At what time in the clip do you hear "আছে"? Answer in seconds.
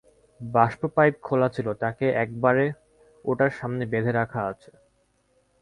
4.51-4.71